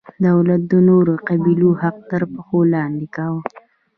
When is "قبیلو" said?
1.27-1.69